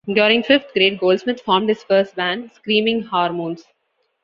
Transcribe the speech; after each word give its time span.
During 0.11 0.41
fifth 0.41 0.73
grade, 0.73 0.97
Goldsmith 0.99 1.41
formed 1.41 1.69
his 1.69 1.83
first 1.83 2.15
band, 2.15 2.51
Screaming 2.53 3.03
Hormones. 3.03 3.65